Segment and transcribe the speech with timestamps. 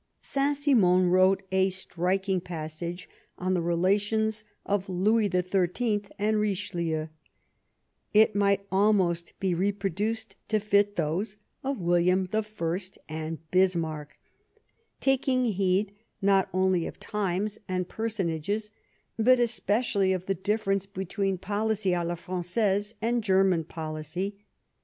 [0.19, 3.07] Saint Simon wrote a striking passage
[3.37, 7.09] on the rela tions of Louis XIII and Richelieu;
[8.11, 14.17] it might almost be reproduced to fit those of William I and Bismarck,
[14.99, 18.09] taking heed not only of times and per 218
[18.55, 18.77] Last Fights sonages,
[19.23, 24.39] but especially of the difference between policy d la Frangaise and German policy.